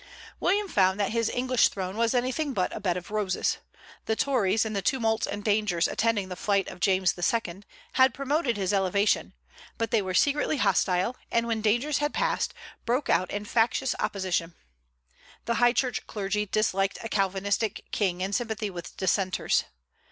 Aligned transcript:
William 0.39 0.67
found 0.67 0.99
that 0.99 1.11
his 1.11 1.29
English 1.29 1.67
throne 1.67 1.95
was 1.95 2.15
anything 2.15 2.53
but 2.53 2.75
a 2.75 2.79
bed 2.79 2.97
of 2.97 3.11
roses. 3.11 3.59
The 4.07 4.15
Tories, 4.15 4.65
in 4.65 4.73
the 4.73 4.81
tumults 4.81 5.27
and 5.27 5.43
dangers 5.43 5.87
attending 5.87 6.27
the 6.27 6.35
flight 6.35 6.67
of 6.69 6.79
James 6.79 7.13
II., 7.15 7.61
had 7.93 8.11
promoted 8.11 8.57
his 8.57 8.73
elevation; 8.73 9.33
but 9.77 9.91
they 9.91 10.01
were 10.01 10.15
secretly 10.15 10.57
hostile, 10.57 11.15
and 11.31 11.45
when 11.45 11.61
dangers 11.61 11.99
had 11.99 12.15
passed, 12.15 12.55
broke 12.83 13.11
out 13.11 13.29
in 13.29 13.45
factious 13.45 13.93
opposition. 13.99 14.55
The 15.45 15.53
high 15.61 15.73
church 15.73 16.07
clergy 16.07 16.47
disliked 16.47 16.97
a 17.03 17.07
Calvinistic 17.07 17.85
king 17.91 18.21
in 18.21 18.33
sympathy 18.33 18.71
with 18.71 18.97
Dissenters. 18.97 19.65